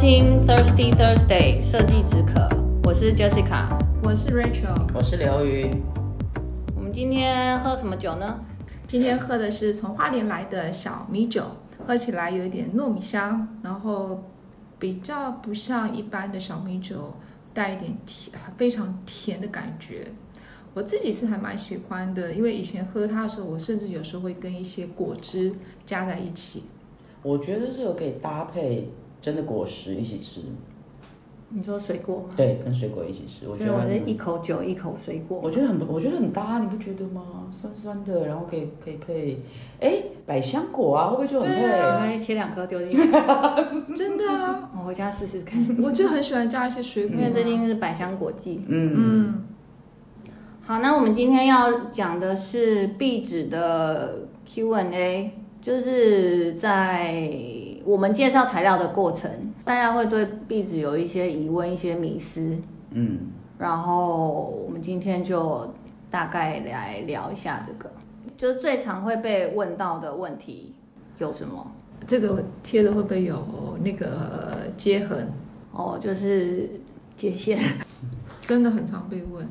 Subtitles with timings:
[0.00, 2.48] 听 Thirsty Thursday 设计止渴，
[2.84, 3.66] 我是 Jessica，
[4.02, 5.70] 我是 Rachel，我是刘云。
[6.74, 8.42] 我们今天喝什么酒呢？
[8.86, 11.44] 今天喝的是从花莲来的小米酒，
[11.86, 14.24] 喝起来有一点糯米香，然后
[14.78, 17.12] 比较不像一般的小米酒，
[17.52, 20.10] 带一点甜，非常甜的感觉。
[20.72, 25.52] 我自己是还蛮喜欢的，因为以前喝它的时候，我甚至有时候会跟一些果汁
[25.84, 26.64] 加在一起。
[27.22, 30.40] 我觉得这个可以搭配真的果实一起吃。
[31.52, 32.34] 你说水果吗？
[32.36, 33.48] 对，跟水果一起吃。
[33.48, 35.40] 我觉得我是一口酒一口水果。
[35.42, 37.48] 我觉得很，我觉得很搭，你不觉得吗？
[37.50, 39.36] 酸酸的，然后可以可以配，
[39.80, 41.64] 哎，百香果啊，会不会就很配？
[41.64, 42.98] 我可以切两颗丢进去。
[43.98, 45.60] 真的啊，我回家试试看。
[45.82, 48.60] 我就很喜欢加一些水果，因为最近是百香果季。
[48.68, 49.44] 嗯嗯。
[50.62, 57.12] 好，那我们今天要讲的是壁纸的 Q&A，就是在
[57.90, 59.28] 我们介绍材料的过程，
[59.64, 62.56] 大家会对壁纸有一些疑问、一些迷思。
[62.90, 63.18] 嗯，
[63.58, 65.74] 然后我们今天就
[66.08, 67.90] 大概来聊一下这个，
[68.36, 70.72] 就是最常会被问到的问题
[71.18, 71.66] 有什么？
[72.06, 75.32] 这个贴的会不会有那个接痕？
[75.72, 76.70] 哦，就是
[77.16, 77.60] 接线，
[78.42, 79.44] 真的很常被问。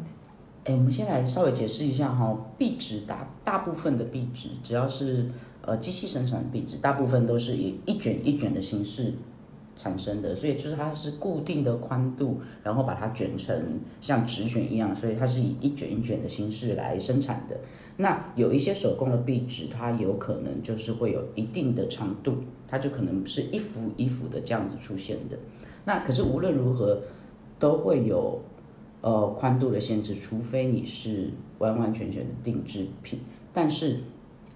[0.64, 5.30] 哎，我们先来稍微解释一下哈，壁纸大大部分的壁纸，只要是
[5.70, 9.14] 呃机器生产的壁纸，大部分都是以一卷一卷的形式
[9.76, 17.56] 产生的，所以就是它是固定的宽度，然后把它卷成像纸卷一样，所以它是以一卷一卷的形式来生产的。
[17.98, 22.34] 那有一些手工的壁纸，它有可能就是会有一定的长度，
[22.68, 25.38] 它就可能是一幅一幅的这样子出现的。
[25.86, 27.02] 那可是无论如何
[27.60, 28.42] 都会有。
[29.02, 33.18] 呃，宽度的限制，除非你是完完全全的定制品，
[33.54, 34.02] 但是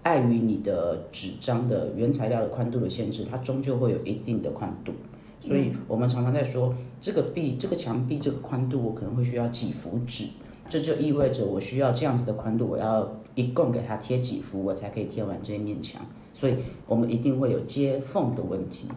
[0.03, 4.93] 碍于你的纸张的原材料的宽度的限制，它终究会有一定的宽度。
[5.41, 10.27] 所以我们常常在说，这个壁、这个墙壁、这个宽度，我可能会需要几幅纸，
[10.69, 16.01] 这就意味着我需要这样子的宽度，我要一共给它贴几幅，我才可以贴完这一面墙。
[16.33, 16.55] 所以
[16.85, 18.87] 我们一定会有接缝的问题。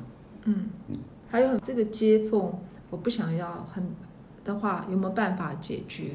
[0.44, 0.68] 嗯，
[1.28, 2.52] 还有这个接缝，
[2.90, 3.84] 我不想要很。
[4.44, 6.12] 的话有没有办法解决？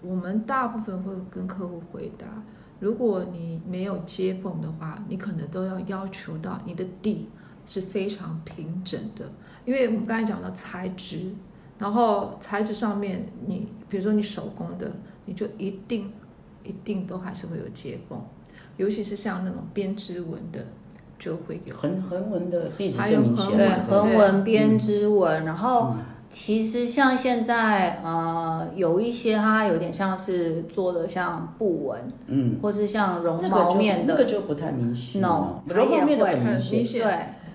[0.00, 2.40] 我们大部分会跟客户回答：
[2.84, 7.30] 如果你没有接缝的话，你可能都要要求到你的底
[7.64, 9.24] 是非常平整的，
[9.64, 11.32] 因为我们刚才讲到材质，
[11.78, 14.92] 然后材质上面你比如说你手工的，
[15.24, 16.12] 你就一定
[16.62, 18.20] 一定都还是会有接缝，
[18.76, 20.66] 尤其是像那种编织纹的
[21.18, 25.94] 就会有横横纹的壁纸，还有横纹对横纹编织纹，嗯、然后。
[26.34, 35.22] 嗯其实像现在，呃，有一些它有点像是做的像布纹，嗯，或是像绒毛面的，那个就不太明显。
[35.22, 37.02] no，绒毛面的很明显，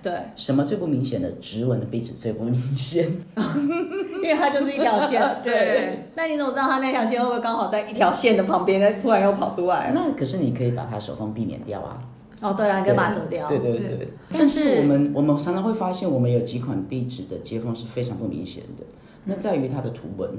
[0.01, 0.21] 对对。
[0.37, 1.29] 什么最不明显的？
[1.41, 5.21] 直纹的壁纸最不明显， 因为它就是一条线。
[5.43, 6.05] 对。
[6.15, 8.97] 那你怎么知道它那条线会不会刚好在一条线的旁边，呢？
[9.01, 9.91] 突然又跑出来？
[9.93, 11.99] 那可是你可以把它手动避免掉啊。
[12.41, 13.47] 哦，对啊，跟把它折掉。
[13.47, 14.09] 对对对，对。
[14.31, 18.83] 但是我们我们常常会发现，我们有几款壁纸的接缝是非常不明显的。
[19.25, 20.31] 那在于它的图文，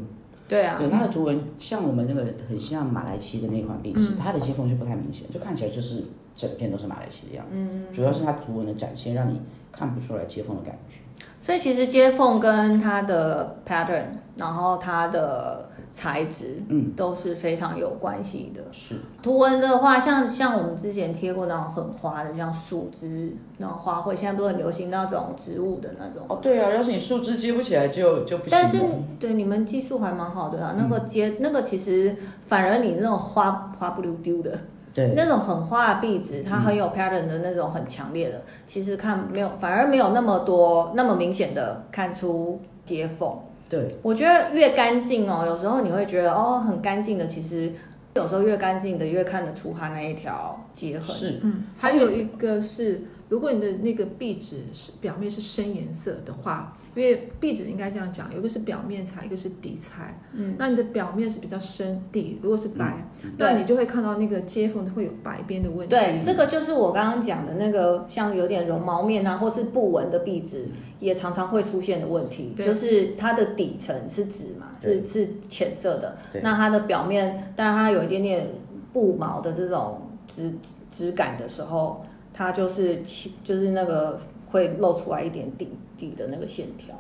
[0.49, 7.63] 对啊，对它的图文，像我们那个很像马来西的那款壁纸，它的接缝就不太明显，就看起来就是整片都是马来西的样子。
[7.71, 9.41] 嗯，主要是它图文的展现，让你
[9.71, 11.01] 看不出来接缝的感觉。
[11.43, 14.05] 所以其实接缝跟它的 pattern，
[14.37, 15.70] 然后它的。
[15.93, 18.63] 材质，嗯，都是非常有关系的。
[18.71, 26.25] 是图文的话，像像我们之前贴过那种很花的，像树枝，那种花卉，现在不是很流行那种植物的那种。
[26.29, 28.51] 哦，对啊，要是你树枝接不起来就，就就不行。
[28.53, 28.79] 但是，
[29.19, 32.15] 对你们技术还蛮好的啊，那个接、嗯、那个其实
[32.47, 34.59] 反而你那种花花不溜丢的，
[34.95, 43.37] 对，那种很花的壁纸，它很有 pattern 的那种很强烈的，嗯、其实看没有，反而没有那么多那么明显的看出接缝。
[43.71, 47.73] 对，我觉得越干净哦，有时候你会觉得哦，很干净的，其实
[48.15, 51.15] 有时候越干净的越看得出它那一条结痕。
[51.15, 56.77] 是，嗯，还有一个是，如果你的那个壁纸是表面是深颜色的话。
[56.93, 60.21] 因为壁纸应该这样讲，有一个是表面材，一个是底材。
[60.33, 65.95] 嗯，那你的表面是比较深，底如果是白，嗯、那你就会看到那个接缝会有白边的问题。
[65.95, 70.67] 对，这个就是我刚刚讲的那个，像有点绒毛面啊，或是布纹的壁纸，
[70.99, 78.49] 也常常会出现的问题，就是它的底层是纸嘛，是是浅色的，那它的表面，当然它有一点点
[78.93, 80.53] 布毛的这种质
[80.91, 82.05] 质感的时候，
[82.41, 83.03] 它就是
[83.45, 84.19] 就是那个。
[84.53, 86.93] 会露出来一点底底的那个线条，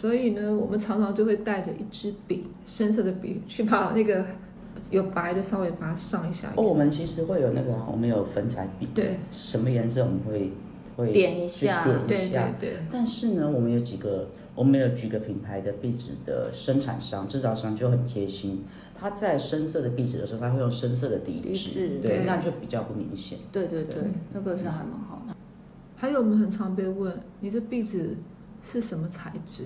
[0.00, 4.24] 所以呢，我们常常就会带着一支笔，深色的笔，去把那个
[4.88, 6.52] 有白的稍微把它上一下。
[6.54, 10.52] 哦，我们其实会有那个，我们有粉彩笔，对，什么颜色我们会
[10.96, 12.82] 会点一下，点一下，对对对。
[12.92, 18.64] 但是呢，我们有几个我们有几个品牌的壁纸的生产商、制造商就很贴心，
[19.02, 23.36] 他在深色的壁纸的时候，它会用深色的底纸，对，对，那就比较不明显。
[23.50, 25.34] 对对对，对那个是还蛮好的。
[25.96, 28.16] 还有我们很常被问，你这壁纸
[28.64, 29.64] 是什么材质？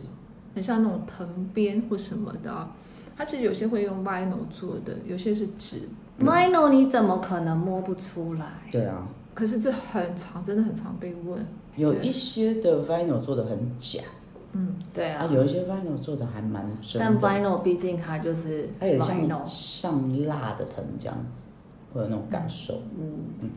[0.54, 2.74] 很像那种藤编或什么的啊。
[3.14, 5.82] 它其实有些会用 vinyl 做的，有些是纸。
[6.20, 8.46] vinyl 你怎么可能摸不出来？
[8.72, 9.06] 对啊。
[9.34, 11.46] 可是这很常，真的很常被问。
[11.76, 14.00] 有一些的 vinyl 做的很假。
[14.52, 15.26] 嗯，对啊。
[15.32, 17.00] 有一些 vinyl 做的还蛮真。
[17.00, 21.46] 但 vinyl 毕竟它就是它有像像蜡的藤这样子，
[21.92, 22.82] 会有那种感受。
[22.98, 23.50] 嗯嗯。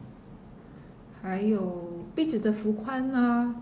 [1.21, 1.83] 还有
[2.15, 3.55] 壁纸的幅宽啊，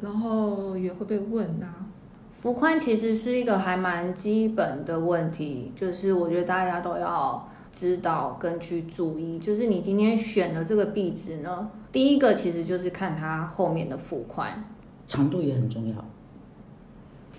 [0.00, 1.86] 然后也会被问啊。
[2.32, 9.38] 幅宽其实是一个还蛮基本的问题，就是我觉得大家都要知道跟去注意。
[9.38, 14.62] 就是你今天选的这个壁纸呢，第一个其实就是看它后面的幅宽，
[15.08, 15.94] 长度也很重要。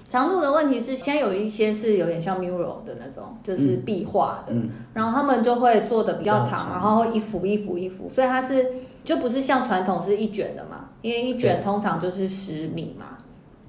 [0.07, 4.53] 长度的问题是，现在有一些是有点像 mural 的那种，就是壁画的，
[4.93, 6.69] 然后他们就会做的比较长，较长。
[6.71, 8.73] 然后一幅一幅一幅，所以它是
[9.03, 13.17] 就不是像传统是一卷的嘛，因为一卷通常就是十米嘛。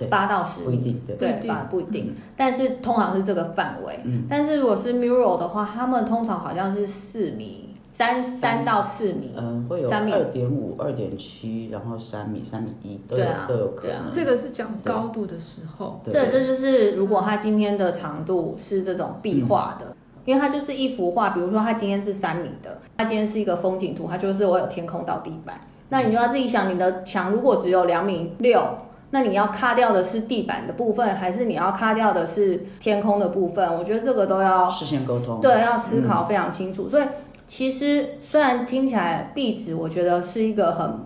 [0.08, 3.98] 八到十不一定，对，对，八不一定，但是通常是这个范围。
[4.04, 7.67] 嗯，但是如果是 mural 的话，他们通常好像是四米，
[7.98, 14.08] 三三到四米，嗯，会有二点五、二点七，然后三米、三米一都有都有可能。
[14.12, 28.62] 这个是讲高度的时候，对，这就是如果它今天的长度是这种壁画的，因为它就是一幅画，比如说它今天是三米的，它今天是一个风景图，它就是我有天空到地板，那你就要自己想，你的墙如果只有两米六。
[29.10, 33.66] 那你要卡掉的是地板的部分，还是你要卡掉的是天空的部分？
[33.74, 36.88] 我觉得这个都要事先沟通，对，要思考非常清楚。
[36.88, 37.04] 嗯、所以
[37.48, 41.00] 其实虽然听起来壁纸，我觉得是一个很，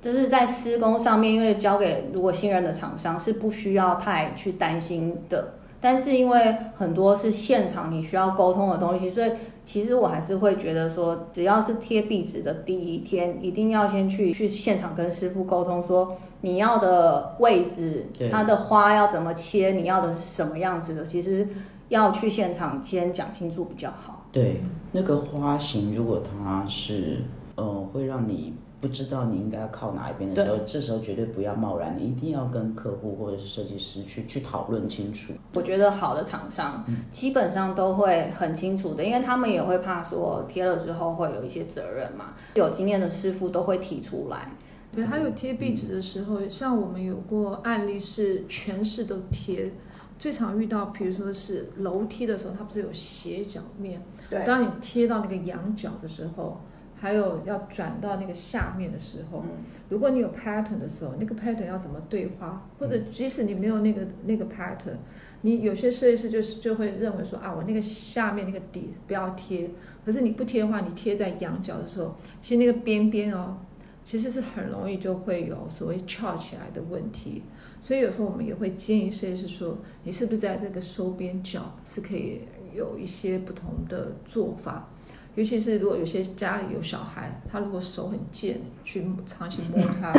[0.00, 5.54] 就是在施工上面，因为交给如果信任的厂商是不需要太去担心的。
[5.80, 9.30] 但是因为很多是现场你需要沟通的东西，所以
[9.66, 21.46] 其实我还是会觉得说，只要是贴壁纸的第一天，一定要先去去现场跟师傅沟通，说你要的位置，它的花要怎么切，你要的是什么样子的，其实
[21.90, 24.23] 要去现场先讲清楚比较好。
[24.34, 24.60] 对，
[24.92, 27.22] 那个花型如果它是
[27.54, 28.52] 呃会让你。
[28.80, 35.32] 不知道你应该要靠哪一边的时候，对这时候绝对不要贸然，你一定要跟客户或者是设计师去去讨论清楚。
[35.54, 42.34] 我觉得好的厂商基本上都会很清楚的，因为他们也会怕说贴了之后会有一些责任嘛。
[42.56, 44.50] 有经验的师傅都会提出来。
[44.94, 49.72] 对，还有贴壁纸的时候，嗯、像我们有过案例是全市都贴，
[50.18, 54.02] 最常遇到，比如说是楼梯的时候，它不是有斜角面？
[54.30, 56.60] 对，当你贴到那个仰角的时候。
[56.96, 62.66] 还有要转到那个下面的时候，嗯、如果你有 pattern 的时候，那个 pattern 要怎么对花？
[62.78, 64.96] 或者即使你没有那个那个 pattern，
[65.42, 69.70] 你有些设计师就是就会认为说啊，我那个下面那个底不要贴。
[70.02, 73.58] 可是你不贴的话，你贴在仰角的时候，其实那个边边哦，
[74.02, 77.42] 其实是很容易就会有所谓翘起来的问题。
[77.84, 82.40] 所以有时候我们也会建议设计师说，你是不是在这个收边角是可以
[82.74, 84.88] 有一些不同的做法？
[85.34, 90.10] 尤其是如果有些家里有小孩，他如果手很贱，去长期摸它，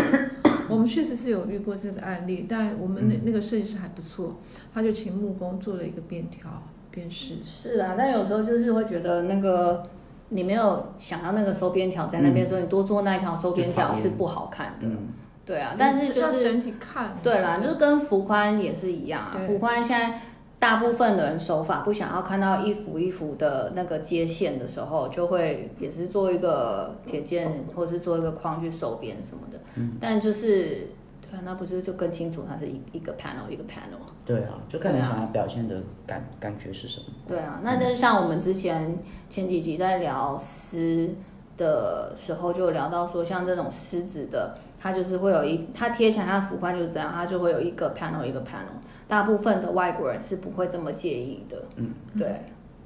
[0.69, 2.45] 我们确实是有遇过这个案例。
[2.47, 4.35] 但我们那那个设计师还不错，
[4.71, 7.37] 他就请木工做了一个边条边试。
[7.43, 9.89] 是啊，但有时候就是会觉得那个
[10.29, 14.85] 你没有想要那个收边条在那边的时候，你多做那一条收边条是不好看的。
[14.85, 15.07] 嗯、
[15.45, 17.15] 对啊，但是就是整体看。
[17.21, 20.21] 对啦，就是跟幅宽也是一样啊，幅宽现在。
[20.57, 29.59] 大部分的人手法不想要看到一幅一幅的那个接线的时候，就会也是做一个铁件，或是做一个框去收边什么的。
[29.75, 30.87] 嗯，但就是
[31.21, 33.99] 对啊，那不是就更清楚它是一一个 panel 一个 panel。
[34.25, 35.75] 对啊，就看你想要表现的
[36.07, 37.05] 感、啊、感觉是什么。
[37.27, 38.97] 对啊，那就是像我们之前
[39.29, 41.13] 前几集在聊丝
[41.57, 48.77] 的时候，就聊到说，像这种丝质的，它就是会有一它贴起来它的幅宽就是这样，它就会有一个 panel 一个 panel。
[49.07, 51.57] 大部分的外国人是不会这么介意的。
[51.77, 52.41] 嗯，对。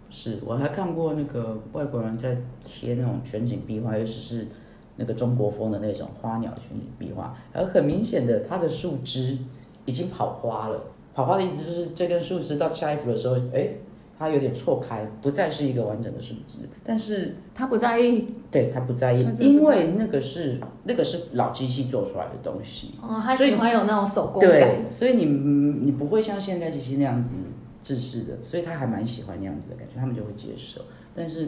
[0.09, 4.47] 是，我还看过那个外国人在贴那种全景壁画，尤其是
[4.95, 9.37] 那个中国风的那种花鸟全景壁画，而很明显的，它的树枝
[9.83, 10.81] 已经跑花了。
[11.13, 13.71] 跑花的意思就是这根树枝到下一幅的时候，哎。
[14.19, 27.38] 它有点错开，不再是一个完整的数字，但是他不在意，对他不在意，因为那个是那个是老机器做出来的东西，哦，他喜欢有那种手工感，对，所以你你不会像现在机器那样子
[27.81, 30.81] 制式的，所以他还蛮喜欢那样子的感觉，他们就会接受。
[31.15, 31.47] 但是，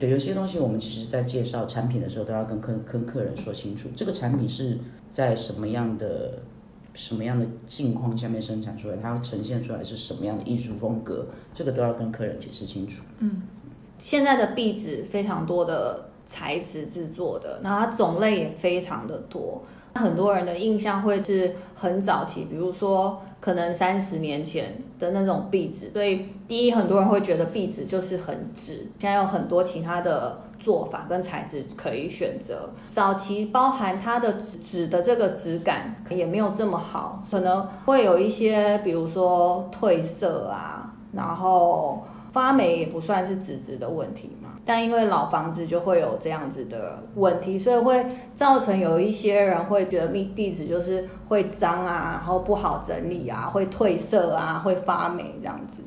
[0.00, 4.78] 对，有些东西我们其实在介绍产品的时候，都要跟客跟客人说清楚，这个产品是
[5.12, 6.42] 在什么样的
[6.94, 13.02] 什么样的境况下面生产出来，它要呈现出来是什么样的艺术风格，这个都要跟客人解释清楚。
[13.18, 13.42] 嗯，
[13.98, 19.62] 现在的壁纸非常多的材质制作的，那它种类也非常的多。
[19.94, 25.90] 很多人的印象会是很早期，比如说可能三十年前的那种壁纸。
[25.92, 28.86] 所以第一，很多人会觉得壁纸就是很纸。
[28.98, 32.70] 现在有很多其他的做法跟材质可以选择。
[32.88, 44.48] 早期包含它的纸的这个质感也没有这么好，可能会有一些，比如说褪色啊，然后发霉也不算是纸质的问题嘛。
[44.64, 55.82] 但因为老房子就会有这样子的问题，所以会造成有一些人会觉得密壁纸就是会脏啊，然后不好整理啊，会褪色啊，会发霉这样子。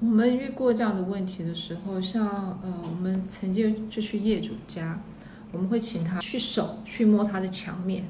[0.00, 2.26] 我们遇过这样的问题的时候，像
[2.62, 4.98] 呃，我们曾经就去业主家，
[5.52, 8.04] 我们会请他去手去摸他的墙面，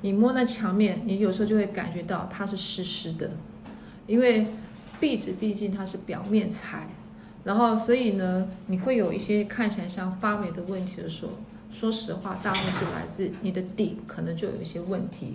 [0.00, 3.30] 你摸那墙面，你有时候就会感觉到它是湿湿的，
[4.08, 4.46] 因为
[5.00, 6.88] 壁纸毕竟它是表面材。
[7.44, 11.32] 然后，所以呢，你会有一些看起来像发霉的问题的时候，
[11.72, 15.34] 说实话，大部分是来自你的底可能就有一些问题。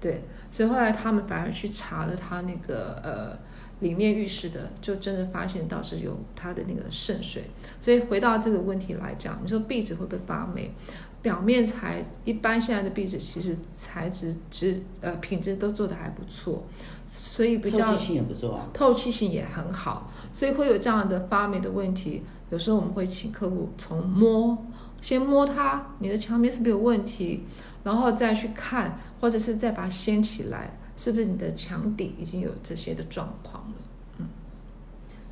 [0.00, 3.38] 对，所以后来他们反而去查了他那个呃
[3.80, 7.50] 里面浴室的，就真的发现倒是有他的那个渗水。
[7.80, 10.72] 所以回到这个问题来讲，你说壁纸会不会发霉？
[11.22, 16.64] 表面材一般现在的壁纸其实材质质呃品质都做的还不错。
[17.06, 22.22] 所以比较透气性也不错啊，透气性也很好，所以会有这样的发霉的问题。
[22.50, 24.58] 有时候我们会请客户从摸，
[25.00, 27.44] 先摸它，你的墙面是不是有问题，
[27.82, 33.74] 然后再去看，或者是再把它掀起来，是不是你的墙底已经有这些的状况了？
[34.18, 34.26] 嗯，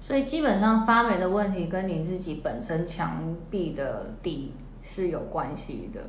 [0.00, 4.52] 所以基本上发霉的问题跟你自己本身墙壁的底
[4.97, 6.00] 是有关系的。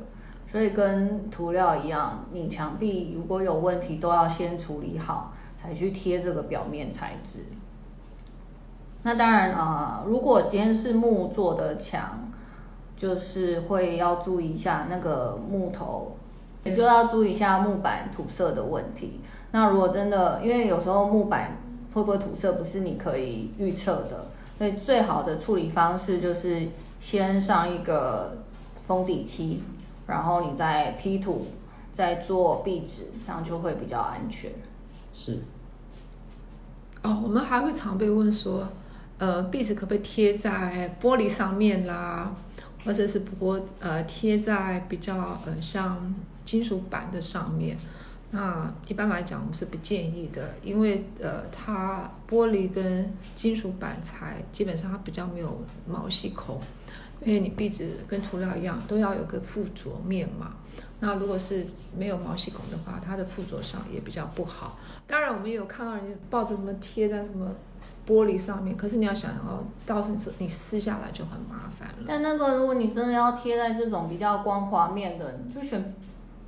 [0.50, 5.32] 所以跟涂料一样，你墙壁如果有问题，都要先处理好。
[5.60, 7.40] 才去贴这个表面材质。
[9.02, 12.30] 那当然啊，如果今天是木做的墙，
[12.96, 16.16] 就是会要注意一下那个木头，
[16.62, 19.18] 也就要注意一下木板涂色的问题。
[19.50, 21.56] 那如果真的，因为有时候木板
[21.92, 24.26] 会不会涂色不是你可以预测的，
[24.56, 26.68] 所以最好的处理方式就是
[27.00, 28.38] 先上一个
[28.88, 29.62] 封底漆，
[30.06, 31.46] 然后你再 P 图，
[31.92, 34.50] 再做壁纸，这样就会比较安全。
[35.14, 35.38] 是，
[37.02, 38.66] 哦，我们还会常被问说，
[39.18, 42.34] 呃，壁纸可不可以贴在玻璃上面啦，
[42.84, 46.14] 或者是玻呃贴在比较呃像
[46.46, 47.76] 金属板的上面？
[48.30, 56.60] 那一般来讲，我们是不建议的，因为呃，它玻璃跟金属板材基本上它比较没有毛细孔，
[57.24, 60.52] 因为你壁纸跟涂料一样，都要有个附着面嘛。
[61.00, 61.64] 那如果是
[61.96, 64.78] 没有毛细孔的话，它的附着上也比较不好。
[65.06, 67.48] 当然，我们也有看到人家报纸什么贴在什么
[68.06, 72.04] 玻璃上面，可是你要想哦，到时候你撕下来就很麻烦了。
[72.06, 75.94] 但那个，如果你真的要贴在这种比较光滑面的，就选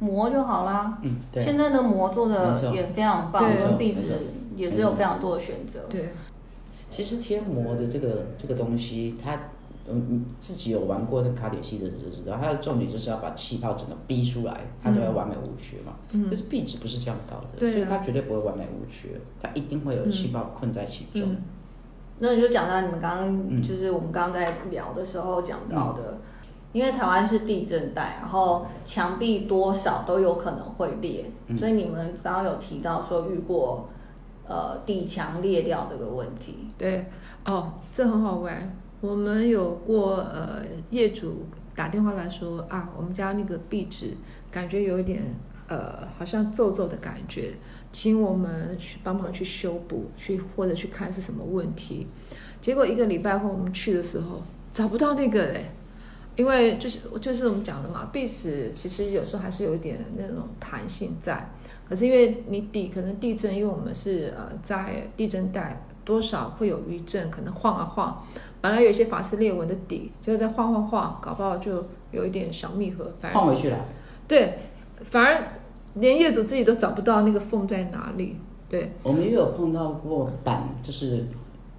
[0.00, 0.98] 膜就好啦。
[1.02, 1.44] 嗯，对。
[1.44, 4.20] 现在的膜做的也非常棒，跟壁纸
[4.56, 5.80] 也是有非常多的选择。
[5.88, 6.10] 对。
[6.90, 9.38] 其实贴膜的这个这个东西，它。
[9.92, 15.92] 嗯，自己有玩过那卡点戏的就知道，它的重点就是要把气泡整个逼出来，它才会完美无缺嘛。
[16.12, 21.30] 嗯，但是壁纸不是这样搞的，嗯、所以它绝对不会完美无缺，它一定会有气泡困在其中。
[21.30, 21.42] 嗯嗯、
[22.18, 26.18] 那你就讲到你们刚刚，就是我们刚刚在聊的时候讲到的，嗯、
[26.72, 33.88] 因为台湾是地震带，然后墙壁多少都有可能会裂，嗯、所以你们刚刚有提到说遇过
[34.46, 36.68] 呃地墙裂掉这个问题。
[36.76, 37.06] 对，
[37.44, 38.76] 哦，这很好玩。
[39.00, 44.14] 我们有过呃业主打电话来说啊，我们家那个壁纸
[44.50, 45.22] 感觉有一点
[45.68, 47.54] 呃好像皱皱的感觉，
[47.90, 52.06] 请我们去帮忙去修补，去或者去看是什么问题。
[52.60, 55.64] 结果一个礼拜后我们去的时候 找不到那个嘞，
[56.36, 61.50] 因为就是就是我们讲的嘛，壁纸其实有时候还是有一点那种弹性在，
[61.88, 65.86] 可是因为你底可能地震，因为我们是呃在地震带。
[66.02, 68.26] 多少会有余震，可能晃啊晃，
[68.60, 73.78] 本来有一些法式裂纹的底，就在晃晃晃，搞不好就有一点小密合，反而晃回去了。
[74.28, 74.54] 对，
[75.02, 75.42] 反而
[75.94, 78.36] 连业主自己都找不到那个缝在哪里。
[78.68, 81.24] 对，我们也有碰到过板，就是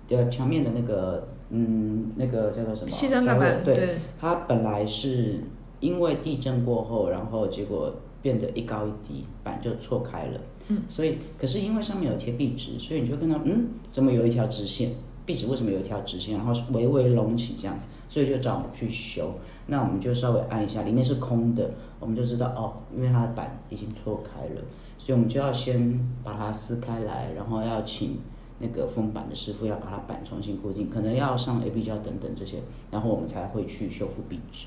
[0.09, 2.91] 呃墙面的那个，嗯，那个叫做什么？
[2.91, 3.63] 矽酸钢板。
[3.63, 5.39] 对，对它本来是
[5.79, 10.39] 因为地震过后，然后结果变得一高一低，板就错开了。
[10.67, 14.91] 嗯，所以可是因为上面有贴壁纸，所以你就看到，嗯，怎么有一条直线？
[15.31, 16.37] 壁纸为什么有一条直线？
[16.37, 19.33] 然后微微隆起这样子，所以就找我们去修。
[19.67, 21.71] 那我们就稍微按一下，里面是空的，
[22.01, 24.61] 我们就知道哦，因为它的板已经错开了，
[24.97, 28.19] 所以我们就要先把它撕开来，然后要请
[28.59, 32.57] 那个封板的师傅要把它板重新固定，可能要上 AB 胶等等这些，
[32.91, 34.65] 然后我们才会去修复壁纸。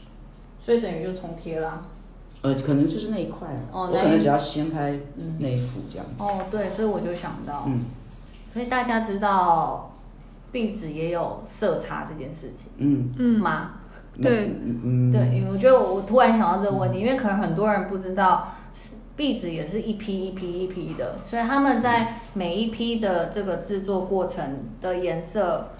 [0.59, 1.87] 所以等于就重贴啦。
[2.41, 4.99] 呃，可能就是那一块，哦、我可能只要掀开
[5.39, 6.23] 那一幅这样子。
[6.23, 7.85] 哦，对，所以我就想到，嗯，
[8.53, 9.94] 所以大家知道
[10.55, 13.73] 壁纸也有色差这件事情，嗯嗯吗？
[14.23, 18.55] 对，嗯，对，因为我觉得我突然想到这个问题，嗯、因为可能很多人不知道，
[19.17, 25.71] 壁纸也是一批一批一批的，所以他们在每一批的这个制作过程的颜色，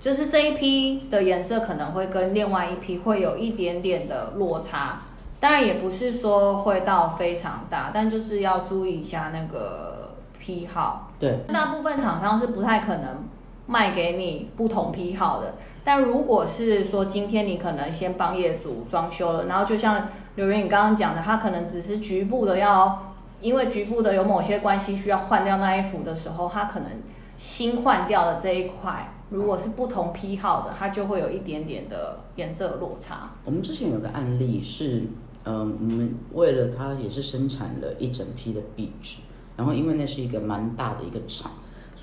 [0.00, 5.00] 就是这一批的颜色可能会跟另外一批会有一点点的落差。
[5.38, 11.10] 当然也不是说会到非常大，但就是要注意一下那个批号。
[11.18, 13.24] 对，大部分厂商是不太可能
[13.66, 15.54] 卖给你不同批号的。
[15.84, 26.88] 但如果是说今天你可能先帮业主装修了，然后就像刘源你刚刚讲的，他可能只是局部的要，因为局部的有某些关系需要换掉那一幅的时候，他可能
[27.36, 29.10] 新换掉的这一块。
[29.30, 33.30] 如果是不同批号的，它就会有一点点的颜色落差。
[33.44, 35.04] 我们之前有个案例是，
[35.44, 39.16] 嗯、我们为了它也是生产了一整批的壁纸，
[39.56, 41.50] 然后因为那是一个蛮大的一个厂，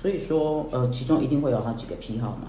[0.02, 2.48] 所以说呃，其中一定会有好几个批号嘛。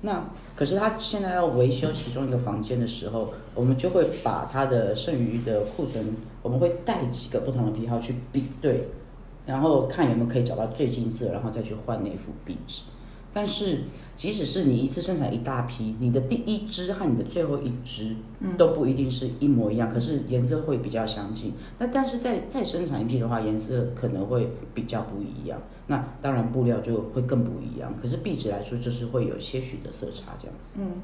[0.00, 0.24] 那
[0.54, 6.02] 可是他现在要维修其中一个房间的时候，我们就会把他的剩余的库存，
[6.40, 8.88] 我们会带几个不同的批号去比对，
[9.44, 12.80] 然后看有没有可以找到最近色，然后再去换那副壁纸。
[13.36, 13.80] 但是，
[14.16, 18.16] 即使是你一次生产一大批，你的第一支和你的最后一支
[18.56, 21.52] 都不一定是一模一样，可是颜色会比较相近。
[21.78, 25.60] 那但是再再生产一批的话，颜色可能会比较不一样。
[25.86, 27.92] 那当然布料就会更不一样。
[28.00, 30.78] 可是壁纸来说，就是会有些许的色差这样子。
[30.78, 31.02] 嗯，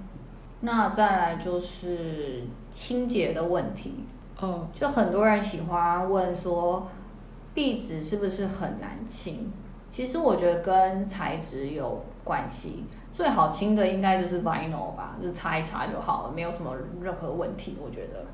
[0.61, 3.93] 那再来就是清洁的问题
[4.41, 6.89] 哦，就很多人喜欢问说，
[7.53, 9.53] 壁纸是不是很难清？
[9.90, 17.77] 其实我觉得跟材质有关系，最好清的应该就是 vinyl 吧，就擦一擦就好了，没有什么任何问题。
[17.83, 18.25] 我觉得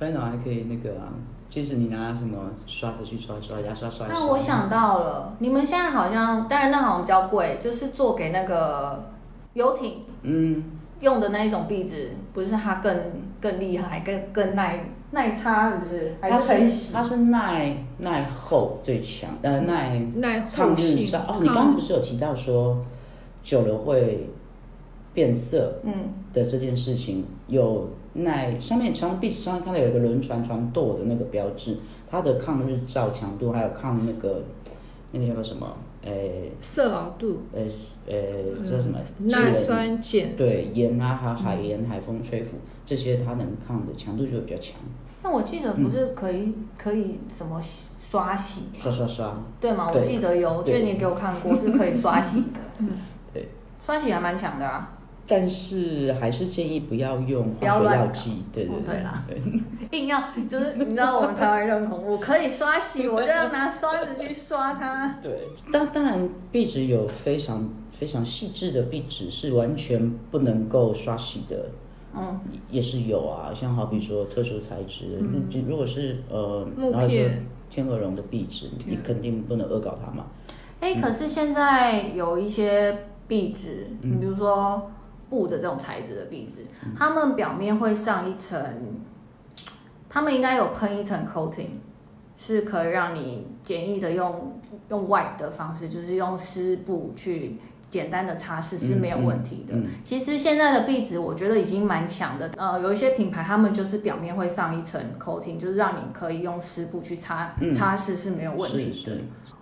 [0.00, 1.12] vinyl 还可以那个啊，
[1.48, 4.18] 即使你拿什么刷子去刷刷，牙刷刷一刷。
[4.18, 9.10] 那我想到了，你们现在好像，当然那好像比较贵，就是做给那个
[9.54, 10.64] 游艇，嗯，
[11.00, 12.96] 用的那一种壁纸，不是它更
[13.40, 14.84] 更厉害，更更耐。
[15.10, 16.16] 耐擦是不是？
[16.20, 21.36] 还它是它是耐耐厚最强，呃耐耐抗日照哦。
[21.40, 22.84] 你刚刚不是有提到说
[23.44, 24.30] 久了会
[25.12, 25.92] 变色，嗯
[26.32, 31.76] 的这件事情，嗯、有耐上面墙壁纸上看到有一个轮船船舵的那个标志，
[32.10, 34.42] 它的抗日照强度还有抗那个
[35.12, 35.76] 那个叫做什么？
[36.02, 37.68] 诶，色牢度，诶
[38.06, 38.98] 诶叫什么？
[39.20, 44.76] 耐酸碱，对盐啊，还有海盐、海风吹拂这些，它能抗的强度就会比较强。
[45.22, 48.64] 那我记得不是可以、嗯、可以什么刷洗？
[48.74, 49.90] 刷刷刷，对吗？
[49.94, 52.84] 我记得有，就你给我看过是可以刷洗的。
[53.84, 54.90] 刷洗还蛮强的啊。
[55.26, 58.42] 但是还是建议不要用化学药剂。
[58.52, 59.24] 对对对啦，
[59.90, 65.16] 硬要就是 你知道我们台湾人很恐怖，可以刷洗，我就要拿刷子去刷它。
[65.22, 71.70] 对，当当然壁纸有非常非常细致的壁纸是完全不能够刷洗的。
[72.14, 72.38] 嗯，
[72.70, 77.18] 也是有啊，像好比说特殊材质，嗯、如果是呃，木片，然后说
[77.70, 80.26] 天鹅绒的壁纸，嗯、你肯定不能恶搞它嘛。
[80.80, 82.94] 哎、欸，可是现在有一些
[83.28, 84.90] 壁纸，你、嗯、比如说
[85.28, 88.58] 布的这种材质的壁纸，嗯、它们表面会上一层，
[90.08, 91.78] 他们应该有喷一层 coating，
[92.36, 97.58] 是可以让你简易的用用 wipe 的方式，就是用湿布去。
[97.90, 99.76] 简单的擦拭是没有问题的。
[99.76, 102.50] 嗯嗯嗯、其实现在的壁纸我觉得已经蛮强的。
[102.56, 109.12] 呃，有一些品牌他们就是表面会上一层 coating，就是让你可以用湿布去擦、嗯、擦拭是没有问题的。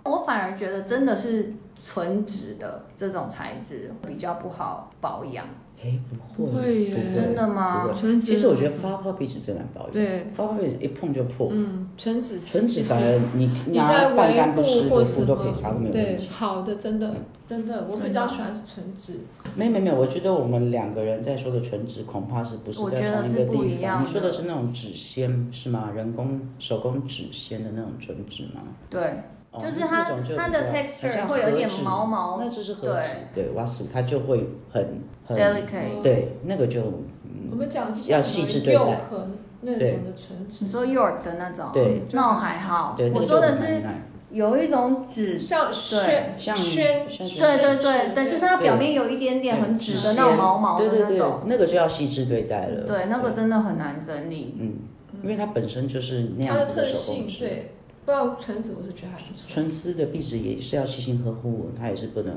[0.05, 1.53] 我反而觉得真的是
[1.85, 5.45] 纯纸的这种材质比较不好保养。
[5.85, 5.99] 哎，
[6.37, 7.89] 不会，真的吗？
[8.17, 9.91] 其实我觉得发泡壁纸最难保养。
[9.91, 11.49] 对，发泡壁纸一碰就破。
[11.51, 15.91] 嗯，纯纸，纯纸反而你拿半干不湿的布都可以擦，没有问题。
[15.91, 17.13] 对，好的，真的，
[17.45, 19.19] 真的，我比较喜欢是纯纸。
[19.57, 24.03] 没没没，我觉得我们两个人在说的纯纸，恐怕是不是在同一个地方？
[24.03, 25.91] 你说的是那种纸纤是吗？
[25.93, 28.61] 人工手工纸纤的那种纯纸吗？
[28.89, 29.01] 对。
[29.61, 30.03] 就是它，
[30.35, 36.81] 它的 texture 会有点毛毛，那就是和纸，对，瓦斯它就会很很 delicate，对，那个就
[37.51, 38.81] 我们讲要细致对待，
[39.61, 43.83] 那种的唇纸，你说 York 的那种，对，那种还好，我说的是
[44.31, 52.87] 有一种纸，像宣像宣，对对对对，就是它表面有一点点很纸的那种毛毛的那种，对对对，那个就要细致对待了。
[52.87, 54.57] 对，那个真的很难整理。
[54.59, 54.79] 嗯，
[55.21, 57.39] 因为它本身就是那样子的手工制。
[57.39, 57.71] 对，
[58.05, 59.43] 不知道纯子我是觉得还不错。
[59.47, 62.35] 纯丝的壁纸也是要细心呵护，它也是不能，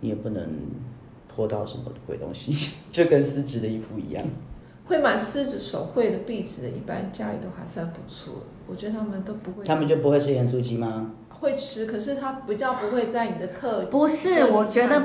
[0.00, 0.48] 你也不能
[1.28, 4.24] 泼到什么鬼东西， 就跟丝质的衣服一样。
[4.86, 8.32] 会买丝质手绘的壁纸的，一般家里都还算不错。
[8.66, 9.62] 我觉得他们都不会。
[9.64, 11.12] 他们就不会吃盐酥鸡吗？
[11.28, 13.84] 会吃，可是他比较不会在你的特。
[13.86, 15.04] 不是，我觉得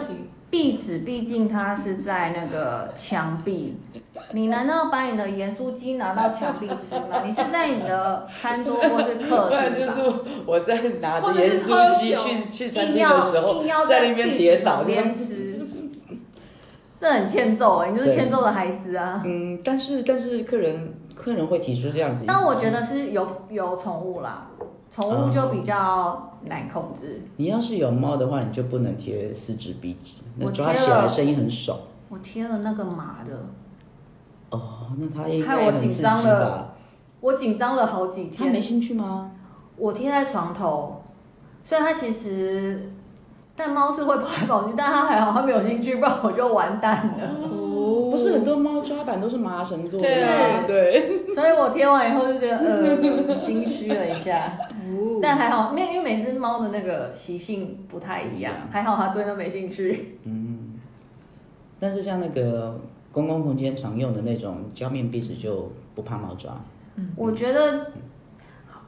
[0.53, 3.75] 壁纸毕竟它是在那个墙壁，
[4.33, 7.23] 你难道把你的盐酥鸡拿到墙壁吃吗？
[7.25, 9.79] 你是在你的餐桌或是客厅？
[9.79, 10.13] 就是
[10.45, 15.59] 我在拿着盐酥鸡去去餐厅的时候，硬要在那边跌倒边吃。
[17.01, 19.23] 这很欠揍哎、欸，你就是欠揍的孩子啊。
[19.25, 22.25] 嗯，但是但是客人客人会提出这样子。
[22.27, 24.51] 但我觉得是有有宠物啦，
[24.93, 27.21] 宠物就比较难控制。
[27.23, 31.75] 嗯、你要是有猫的话，你就不能贴丝质壁纸，那抓起来声音很爽。
[32.09, 33.31] 我贴了那个麻的。
[34.51, 36.75] 哦，那它应该害我紧张了，
[37.21, 38.47] 我紧张了好几天。
[38.47, 39.31] 它没兴趣吗？
[39.77, 41.01] 我贴在床头，
[41.63, 42.91] 虽然它其实。
[43.55, 47.37] 但猫是会跑来跑去，但它还好，它没有兴趣，不然我就完蛋了。
[47.83, 51.27] 哦，不是很多猫抓板都是麻绳做的，对啊，对。
[51.33, 54.57] 所以我贴完以后就觉得，呃， 心虚了一下。
[54.69, 55.19] 哦。
[55.21, 60.17] 但还好，因为因为每只猫的那个习性不太一样，还好它对那没兴趣。
[60.23, 60.79] 嗯。
[61.79, 62.79] 但是像那个
[63.11, 66.51] 公共空间常用的那种胶面壁纸就不怕猫抓。
[66.95, 67.09] 嗯。
[67.15, 67.87] 我觉得。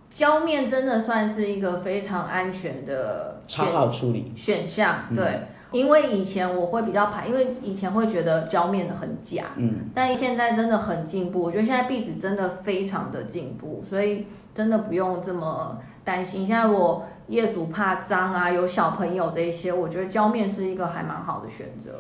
[0.08, 16.48] 胶面真的算是一个非常安全的超好处理选项，对，嗯、因为以前我会比较排，因为以前会觉得胶面很假，嗯，但现在真的很进步，我觉得现在壁纸真的非常的进步，所以真的不用这么担心。
[16.48, 21.92] 现在如果业主怕脏啊，有小朋友这一些，我觉得胶面是一个还蛮好的选择。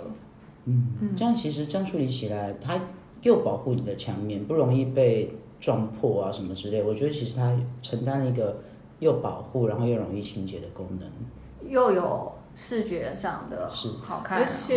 [0.66, 2.80] 嗯，这样其实这样处理起来，它
[3.22, 5.30] 又保护你的墙面，不容易被。
[5.58, 8.58] 撞破啊什么之类，我觉得其实它承担了一个
[9.00, 13.90] 又保护，然后又容易清洁的功能，又有视觉上的是。
[14.02, 14.40] 好看。
[14.40, 14.76] 而且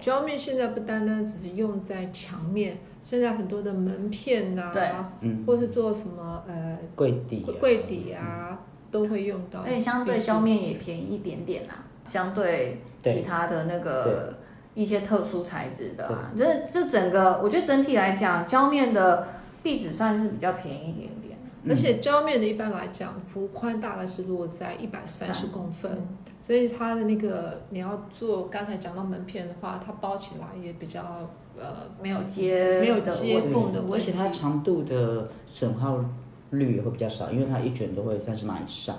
[0.00, 8.58] 胶面现在不单单只是用在墙面，现在很多的门片呐、啊，对，嗯，或是做什么呃柜底、柜底啊，
[8.90, 9.60] 都会用到。
[9.60, 14.34] 而且相对胶面也便宜一点点啊，相对其他的那个
[14.74, 19.26] 一些特殊材质的啊，就是这整个我觉得整体来讲，胶面的。
[19.62, 21.19] 壁纸算是比较便宜一点点，
[21.68, 36.02] 而且胶面的一般来讲，幅宽大概是落在一百三十公分，嗯、所以它的那个你要做刚才讲到门片的话，它包起来也比较呃没有接没有接缝的问题，而且它长度的损耗
[36.50, 38.96] 率也会比较少，因为它一卷都会三十码以上，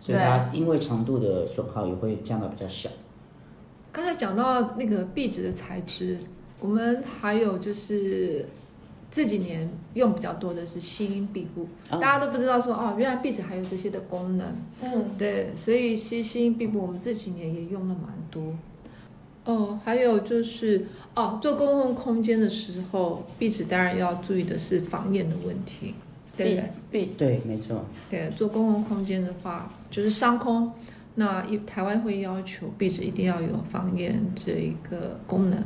[0.00, 2.88] 所以它因为长度的损耗也会降到比较小。
[3.92, 6.18] 刚才讲到那个壁纸的材质，
[6.58, 8.48] 我们还有就是。
[9.10, 14.54] 这几年用比较多的是吸音壁布，大家都不知道说哦，原来壁纸还有这些的功能。
[14.82, 18.54] 嗯，对，所以吸吸音壁布我们这几年也用了蛮多。
[19.44, 25.94] 哦，还有就是哦，做公共空间的时候，壁纸当然要注意的是防烟的问题，
[26.36, 26.70] 对不对？
[26.90, 27.82] 壁对，没错。
[28.10, 30.70] 对，做公共空间的话，就是商空，
[31.14, 35.64] 那一台湾会要求壁纸一定要有防烟这一个功能。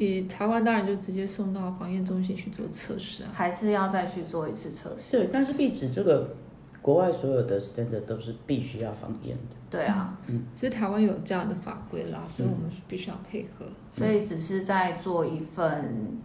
[0.00, 5.12] 以台湾当然就直接送到防疫中心去做测试啊，还是要再去做一次测试？
[5.12, 6.34] 对，但是壁纸这个
[6.80, 9.56] 国外所有的 standard 都是必须要防烟的。
[9.68, 13.66] 对啊，嗯，其实台湾有这样的法规啦，所以我们是必须要配合。
[13.92, 16.18] 所以只是在做一份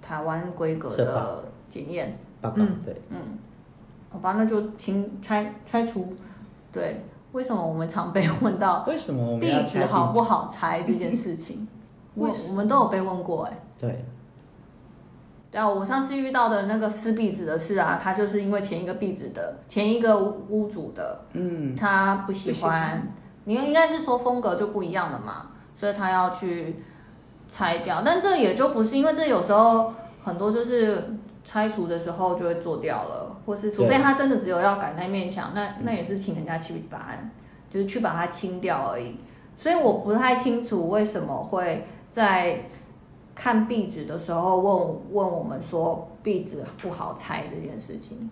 [0.00, 2.56] 台湾规格的检验报告。
[2.84, 3.18] 对，嗯，
[4.08, 6.14] 好吧，那就请拆拆除。
[6.72, 11.68] 对，为什么我们常被 问到为什么壁纸好不好拆这件事情？
[12.14, 14.04] 我我们都有被问过哎、欸，对，
[15.50, 23.08] 对啊，我上次遇到的那个撕壁纸的事啊，他就是因为前一个壁纸的前一个屋主的，嗯，他不喜欢，喜欢
[23.44, 26.76] 你应该是说风格就不一样了嘛，所以他要去
[27.50, 37.18] 拆掉，但这也就不是因为这有时候很多就是拆除的时候就会做掉了，或是除非他真的只有要改那面墙，那那也是请人家去把，
[37.70, 39.16] 就是去把它清掉而已，
[39.56, 41.86] 所以我不太清楚为什么会。
[42.12, 42.60] 在
[43.34, 48.30] 看壁纸的时候问问我们说壁纸不好拆这件事情，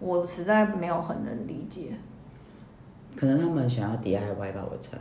[0.00, 1.92] 我实在没有很能理解。
[3.16, 4.98] 可能他们想要 DIY 吧，我猜。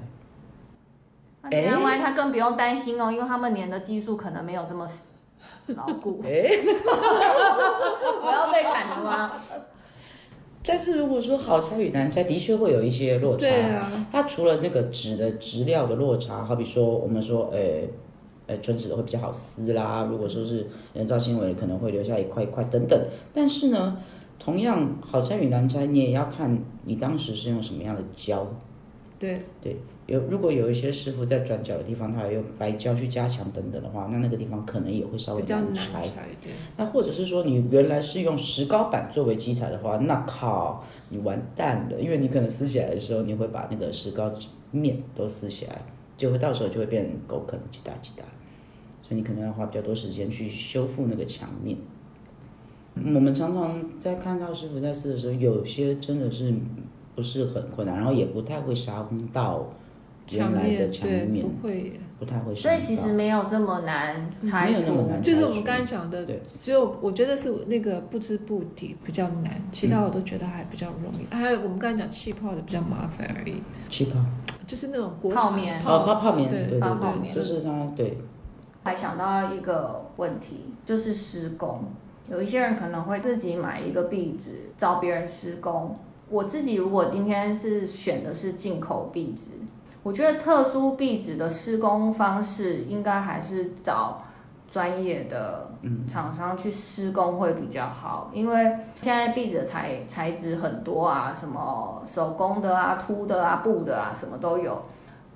[1.50, 4.88] DIY 他更不用担心哦，因为他们粘的技术可能没有这么
[5.68, 6.22] 牢固。
[6.26, 6.30] 哎，
[8.22, 9.32] 我要被砍了吗？
[10.64, 13.48] 但是如果说好拆与难拆，的确会有一些落差。
[13.48, 17.60] 对啊，它除了那个纸的质料的落差，好比说我们说，呃，
[18.50, 20.08] 呃，纯纸的会比较好撕啦。
[20.10, 23.00] 如果说是人造纤维，可能会留下一块一块等等。
[23.32, 23.96] 但是呢，
[24.40, 28.48] 同样好拆与难拆，你也要看你当时是用什么样的胶。
[29.20, 29.78] 对对。
[30.08, 36.02] 有如果有一些师傅在转角的地方，他要用白胶去加强等等的话，那那个地方可能也会稍微难拆。
[36.42, 36.52] 对。
[36.78, 44.32] 那或者是说你原来是用石膏板作为基材的话，那靠，你完蛋了，因为你可能撕起来的时候，你会把那个石膏
[44.72, 45.80] 面都撕起来，
[46.18, 48.24] 就会到时候就会变狗啃，叽哒叽哒。
[49.10, 51.76] 所以你可能要花比较多时间去修复那个墙面。
[52.94, 56.54] 嗯、我们常常在看到师傅在撕的时候，有些真的是
[57.16, 59.68] 不是很困难，然后也不太会伤到。
[60.32, 62.54] 原来的墙面对，不会，不太会。
[62.56, 71.26] 所以其实没有这么难拆除，就是我们刚才讲的，只有我觉得是那个不织布底比较难，其他我都觉得还比较容易。
[71.34, 73.64] 还有我们刚才讲气泡的比较麻烦而已。
[73.90, 74.24] 气泡
[74.68, 78.16] 就是那种国泡棉，泡泡泡棉，对对对泡棉，就是它对。
[78.84, 81.84] 还想到一个问题，就是施工，
[82.30, 85.98] 有一些人可能会自己买一个壁纸找别人施工。
[86.30, 89.52] 我自己如果今天是选的是进口壁纸。
[90.02, 94.22] 我觉得特殊壁纸的施工方式应该还是找
[94.72, 95.70] 专业的
[96.08, 98.64] 厂商去施工会比较好，因为
[99.02, 104.82] 现在壁纸的材材质很多啊，什么手工的啊、凸的啊、布的啊，什么都有。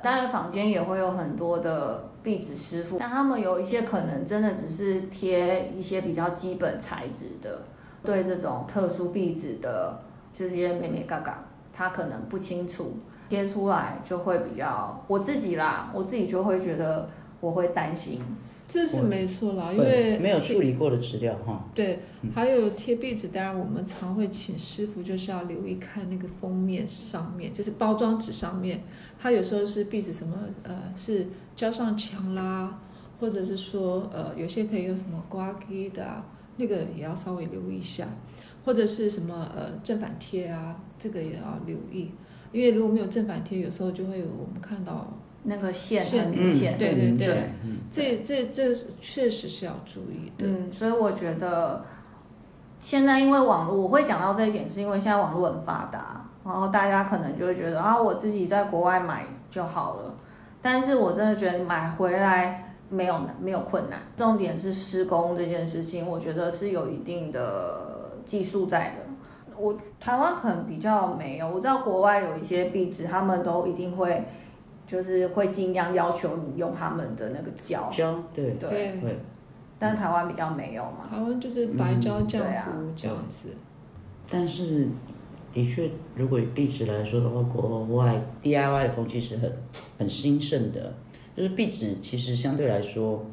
[0.02, 7.64] 当然，坊间也会有很多的壁纸师傅，但他们有一些可能真的只是贴一些比较基本材质的，
[8.04, 10.00] 对这种特殊壁纸的
[10.32, 12.94] 这些美美嘎嘎，他可能不清楚。
[13.30, 17.10] 贴出来就会比较，我自己啦，我自己就会觉得
[17.40, 18.22] 我会担心，
[18.74, 21.64] 这是没错啦，因为没有处理过的资料哈。
[21.76, 22.00] 对，
[22.34, 28.82] 还有贴壁纸，当然我们常会请师傅就是要留意看那个封面上面，就是包装纸上面，
[29.20, 32.80] 它有时候是壁纸什么呃是胶上墙啦，
[33.20, 36.24] 或者是说呃有些可以用什么刮机的，
[36.58, 38.08] 那个也要稍微留意一下，
[38.66, 42.10] 或者是什么呃正反贴啊，这个也要留意。
[42.52, 46.78] 因为如果没有正反贴，有时候就会有我们看到那个线很明显。
[46.78, 50.48] 对对对，嗯、这这这确实是要注意的。
[50.48, 51.86] 嗯，所以我觉得
[52.80, 60.16] 现在因为网络，我会讲到这一点，是因为现在网络很发达，然后大家可能就会觉得啊，我自己在国外买就好了。
[60.62, 68.96] 但是我真的觉得买回来没有没有困难，重点是施工这件事情，我觉得是有一定的技术在的。
[69.58, 74.26] 我台湾可能比较没有，我知道国外有一些壁纸，他们都一定会，
[74.88, 77.90] 就是会尽量要求你用他们的那个胶。
[77.92, 79.20] 胶，对对对。
[79.80, 81.08] 但台湾比较没有嘛。
[81.10, 83.50] 台湾就是白胶浆糊这样子。
[84.30, 84.88] 但是，
[85.54, 89.52] 的确，如果以壁纸来说的话，国外 DIY 的风气是很
[89.98, 90.94] 很兴盛的。
[91.36, 93.26] 就是壁纸其实相对来说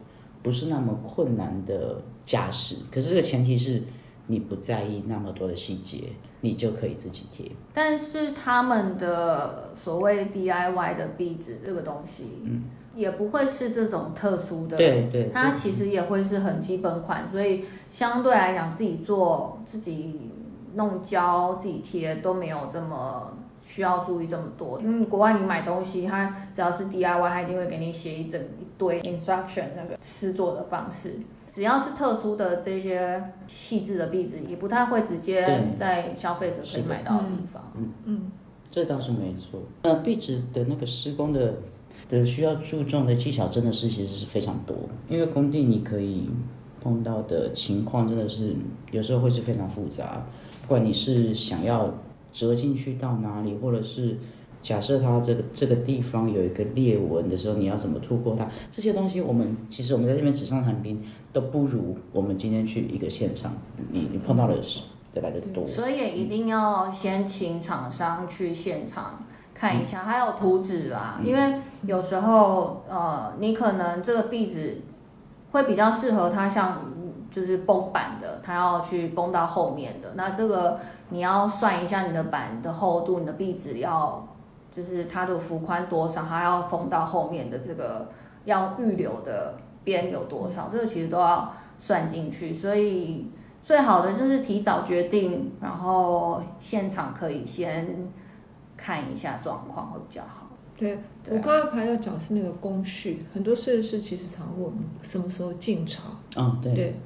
[0.43, 3.83] 不是那么困难的架势，可是这个前提是。
[4.31, 6.05] 你不在意那么多的细节，
[6.41, 7.51] 你就可以自己贴。
[7.75, 12.63] 但是他们的所谓 DIY 的壁纸这个东西，嗯，
[12.95, 14.77] 也不会是这种特殊的。
[14.77, 20.21] 对对，它其实也会是很基本款，所以相对来讲，自己做、自己
[20.75, 24.81] 弄胶、自己贴都没有这么需要注意这么多。
[24.81, 31.19] 因为国外你买东西，它只要是 DIY，它一定会给你写一整一堆 instruction 那个制作的方式。
[31.51, 35.45] 只要是特殊的这些细致的壁纸，也不太会直接
[35.77, 37.73] 在消费者可以买到的地方。
[37.77, 38.31] 嗯嗯，
[38.71, 39.61] 这倒是没错。
[39.83, 41.55] 那壁纸的那个施工的
[42.09, 44.77] 的需要注重的技巧，真的是其实是非常多。
[45.09, 46.31] 因为工地你可以
[46.81, 48.55] 碰到的情况，真的是
[48.93, 50.25] 有时候会是非常复杂。
[50.63, 51.93] 不管你是想要
[52.33, 54.17] 折进去到哪里，或者是。
[54.63, 58.47] 假设它这个这个地方有一个裂纹的时候，你要怎么突破它？
[58.71, 63.53] 这些东西我们其实我们在这边纸上谈兵都不如我们今天去一个现场，
[63.91, 65.67] 你你碰到的是得来的多。
[65.67, 74.83] 所以也一定要先请厂商去现场看一下，嗯、还有图纸啦，嗯、因为有时候呃，你可能这个壁纸
[75.53, 76.79] 会比较适合它，像
[77.31, 84.27] 就是绷板的，它要去绷到后面的，那这个你要算一下你的板的厚度，你的壁纸要。
[84.73, 88.07] 就是它的幅宽多少，它要封到后面的这个
[88.45, 92.53] 要预留的边有多少，这个其实都要算进去。
[92.53, 93.27] 所以
[93.63, 98.11] 最好的就是提早决定，然后现场可以先
[98.77, 100.49] 看一下状况会比较好。
[100.77, 106.19] 对，对啊，我刚刚还要讲是那个工序，很多设计师其实常问我们什么时候进场。
[106.37, 106.75] 嗯，对。
[106.75, 106.97] 对。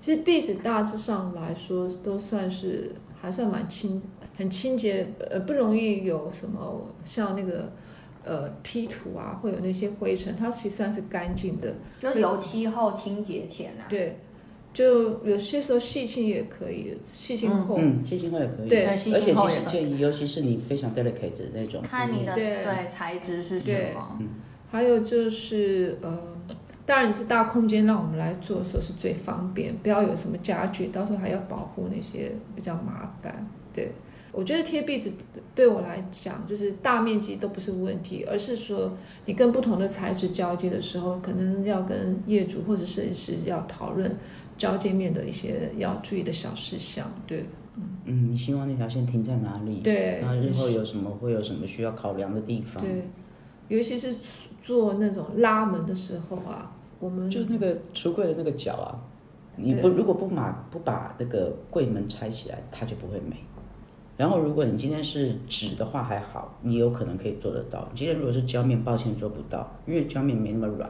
[0.00, 4.02] 其实壁纸大致上来说都算是还算蛮清，
[4.36, 7.72] 很清洁，呃，不容易有什么像那个
[8.24, 13.86] 呃 P 图啊，会有那些灰尘，它其实算是干净的，就油漆后清洁前啊。
[13.88, 14.18] 对。
[14.72, 24.18] 就有些时候细心也可以，细心后，嗯，细心后也可以，对，而且其实建议，尤其是你非常 delicate 的那种，看你的对材质是什么。
[24.18, 24.30] 嗯，
[24.72, 26.18] 还有就是呃，
[26.84, 33.48] 当然你是大空间让我们来做的时候是最方便，不要有什么家具，到时候还要保护那些比较麻烦。
[33.72, 33.92] 对，
[34.34, 35.12] 我觉得贴壁纸
[35.54, 38.92] 对我来讲就是大面积都不是问题，而是说
[39.26, 44.14] 你跟不同的材质交接的时候，可能要跟业主或者设计师要讨论。
[44.56, 47.44] 交界面的一些要注意的小事项，对，
[47.74, 49.80] 嗯，嗯，你希望那条线停在哪里？
[49.80, 52.80] 对，然后日后有什么会有什么需要考量的地方？
[52.80, 53.10] 对，
[53.66, 54.16] 尤其是
[54.62, 56.70] 做那种拉门的时候啊，
[57.00, 58.94] 我们就那个橱柜的那个角啊，
[59.56, 63.36] 你不如果不把不把那个柜门拆起来，它就不会美。
[64.16, 67.88] 然后如果你今天是纸的话还好，你有可能可以做得到。
[67.94, 70.88] 今天如果是胶面，抱歉做不到，因为胶面没那么软。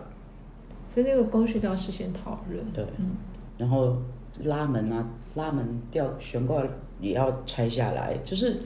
[0.93, 2.65] 所以那个工序都要事先讨论。
[2.73, 3.13] 对，嗯。
[3.57, 3.97] 然后
[4.43, 6.63] 拉门啊，拉门吊悬挂
[7.01, 8.61] 也要拆下来，就是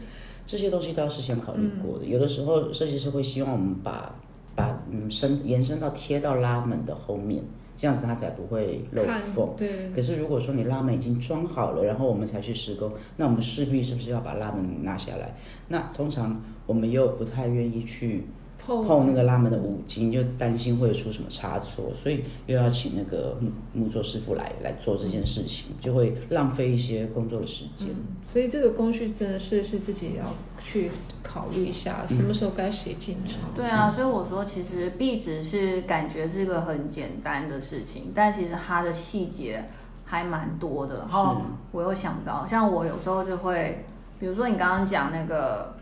[0.45, 2.05] 这些东西都要事先考虑过的。
[2.05, 4.15] 嗯、有的时候设计师会希望我们把
[4.57, 7.45] 把嗯伸延伸到贴到拉门的后面，
[7.79, 9.03] 这样子它才不会漏
[9.35, 9.55] 缝。
[9.57, 9.91] 对。
[9.95, 15.35] 可是如果说你拉门已经装好了，然后我们才去施工，那我们势必是不是要把拉门拿下来？
[15.69, 18.27] 那通常我们又不太愿意去。
[18.61, 27.87] 碰那个拉门的五金，就担心会出什么差错，所以又要请那个木木作师傅来来做这件事情，就会浪费一些工作的时间。
[27.89, 27.95] 嗯，
[28.31, 30.91] 所以这个工序真的是是自己要去
[31.29, 33.37] 考虑一下，什么时候该写进去。
[33.55, 39.69] 对啊，所以我说其实壁纸是感觉是一个很简单的事情，但其实它的细节
[40.05, 41.01] 还蛮多的。
[41.01, 43.85] 然后我又想到，像我有时候就会，
[44.19, 45.77] 比如说你刚刚讲那个。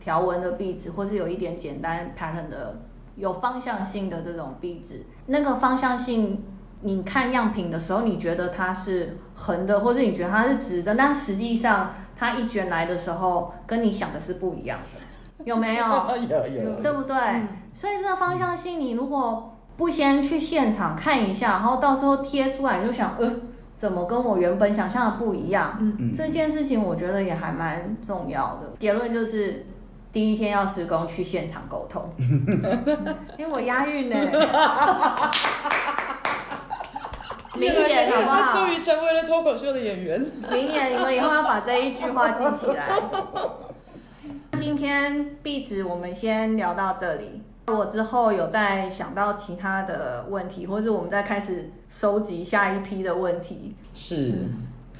[0.00, 2.78] 条纹的壁纸，或是有一点简单 pattern 的、
[3.16, 6.44] 有方向性的这种壁纸，那个方向性，
[6.82, 15.84] 你看样品的时候，你觉得它是横的，或是你觉得它是直的，但实际上它一卷来的时候，跟你想的是不一样的，有没有？
[16.28, 17.16] 有有，对不对？
[17.16, 23.30] 嗯、所以这个方向性，你如果不先去现场看一下，然后到最后贴出来，你就想，呃，
[23.74, 25.76] 怎么跟我原本想象的不一样？
[25.80, 28.72] 嗯，这件事情我觉得也还蛮重要的。
[28.78, 29.66] 结论就是。
[30.14, 32.00] 第一天要施工，去现场沟通。
[33.36, 34.16] 因 为我押韵呢，
[37.56, 38.52] 明年好不好？
[38.52, 40.20] 终于成为了脱口秀的演员。
[40.50, 42.88] 明年你们以后要把这一句话记起来。
[44.58, 47.42] 今天壁纸我们先聊到这里。
[47.66, 54.34] 如果之后有再想到其他的问题，或者我们再开始收集下一批的问题，是。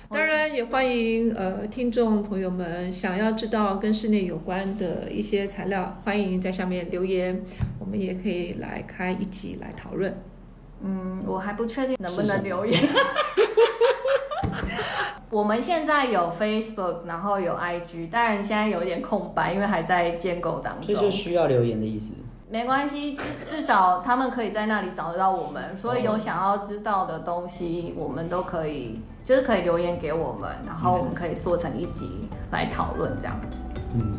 [0.09, 7.43] 当然也欢迎呃听众朋友们想要知道跟室内有关的一些材料，欢迎在下面留言，
[7.81, 10.15] 我们也可以来开一起来讨论。
[10.85, 12.83] 嗯，我还不确定能不能留言。
[15.31, 20.87] 我们现在有 Facebook，然后有 IG，当然现在有点空白，因为还在建构当中。
[20.87, 22.13] 这就需要留言的意思。
[22.49, 23.19] 没关系，
[23.51, 29.01] 至少他们可以在那里找得到我们，所以有想要知道的东西，我们都可以。
[29.25, 33.35] 就是可以留言给我们，然后我们可以做成一集来讨论这样。
[33.95, 34.19] 嗯，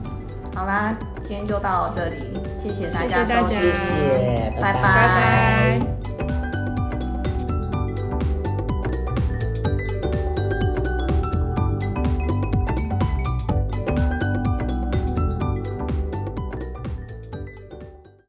[0.56, 2.20] 好啦，今天就到这里，
[2.64, 4.82] 谢谢大家收听，谢谢大家，谢谢，拜拜。
[4.82, 5.95] 拜拜。